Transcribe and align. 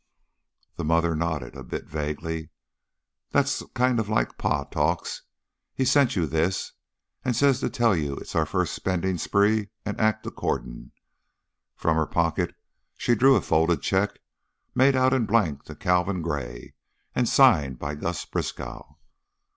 The 0.77 0.83
mother 0.83 1.15
nodded, 1.15 1.55
a 1.55 1.63
bit 1.63 1.85
vaguely. 1.85 2.49
"That's 3.29 3.61
kind 3.75 3.99
of 3.99 4.09
like 4.09 4.35
Pa 4.35 4.63
talks. 4.63 5.21
He 5.75 5.85
sent 5.85 6.15
you 6.15 6.25
this, 6.25 6.73
and 7.23 7.35
says 7.35 7.59
to 7.59 7.69
tell 7.69 7.95
you 7.95 8.15
it's 8.15 8.33
our 8.35 8.47
first 8.47 8.73
spendin' 8.73 9.19
spree 9.19 9.69
and 9.85 10.01
act 10.01 10.25
accordin'." 10.25 10.89
From 11.75 11.97
her 11.97 12.07
pocket 12.07 12.55
she 12.97 13.13
drew 13.13 13.35
a 13.35 13.41
folded 13.41 13.83
check, 13.83 14.17
made 14.73 14.95
out 14.95 15.13
in 15.13 15.27
blank 15.27 15.65
to 15.65 15.75
Calvin 15.75 16.23
Gray 16.23 16.73
and 17.13 17.29
signed 17.29 17.77
by 17.77 17.93
Gus 17.93 18.25
Briskow. 18.25 18.97